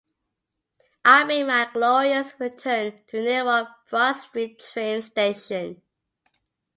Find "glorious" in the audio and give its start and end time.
1.73-2.33